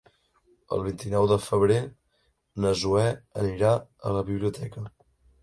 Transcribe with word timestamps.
El 0.77 0.79
vint-i-nou 0.85 1.27
de 1.31 1.37
febrer 1.47 1.77
na 2.65 2.73
Zoè 2.81 3.05
anirà 3.43 3.75
a 4.11 4.17
la 4.19 4.27
biblioteca. 4.33 4.87